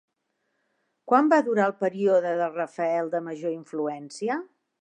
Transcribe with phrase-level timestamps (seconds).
[1.11, 4.43] Quan va durar el període de Rafael de major influència?